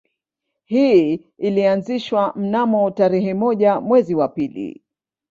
Hii 0.63 1.25
ilianzishwa 1.37 2.33
mnamo 2.35 2.91
tarehe 2.91 3.33
moja 3.33 3.79
mwezi 3.81 4.15
wa 4.15 4.27
pili 4.27 4.83